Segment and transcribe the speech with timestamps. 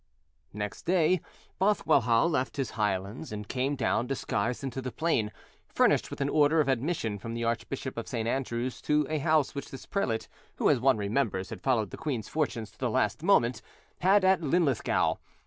[0.51, 1.21] Next day,
[1.59, 5.31] Bothwellhaugh left his highlands, and came down, disguised, into the plain,
[5.67, 8.27] furnished with an order of admission from the Archbishop of St.
[8.27, 12.71] Andrews to a house which this prelate—who, as one remembers, had followed the queen's fortunes
[12.71, 15.17] to the last moment—had at Linlithgow.